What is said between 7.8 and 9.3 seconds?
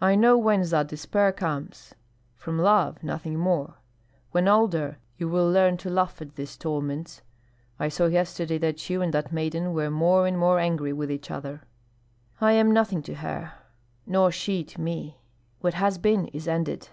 saw yesterday that you and